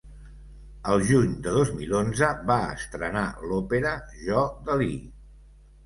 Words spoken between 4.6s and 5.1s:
Dalí’.